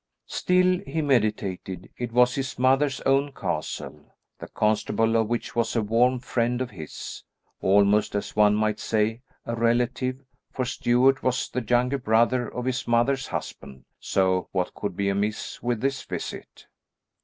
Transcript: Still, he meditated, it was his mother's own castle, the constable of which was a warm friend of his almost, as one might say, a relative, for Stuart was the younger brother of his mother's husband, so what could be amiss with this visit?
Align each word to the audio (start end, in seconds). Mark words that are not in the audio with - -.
Still, 0.25 0.79
he 0.87 1.03
meditated, 1.03 1.91
it 1.95 2.11
was 2.11 2.33
his 2.33 2.57
mother's 2.57 3.01
own 3.01 3.31
castle, 3.33 4.15
the 4.39 4.47
constable 4.47 5.15
of 5.15 5.27
which 5.27 5.55
was 5.55 5.75
a 5.75 5.83
warm 5.83 6.17
friend 6.17 6.59
of 6.59 6.71
his 6.71 7.23
almost, 7.61 8.15
as 8.15 8.35
one 8.35 8.55
might 8.55 8.79
say, 8.79 9.21
a 9.45 9.55
relative, 9.55 10.23
for 10.51 10.65
Stuart 10.65 11.21
was 11.21 11.49
the 11.49 11.61
younger 11.63 11.99
brother 11.99 12.47
of 12.51 12.65
his 12.65 12.87
mother's 12.87 13.27
husband, 13.27 13.85
so 13.99 14.47
what 14.51 14.73
could 14.73 14.95
be 14.97 15.07
amiss 15.07 15.61
with 15.61 15.81
this 15.81 16.01
visit? 16.03 16.65